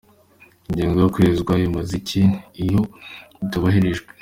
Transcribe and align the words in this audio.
Ingingo 0.69 0.97
yo 1.03 1.09
kwezwa 1.15 1.53
imaze 1.67 1.91
iki 2.01 2.21
iyo 2.63 2.81
itubahirijwe?". 3.43 4.09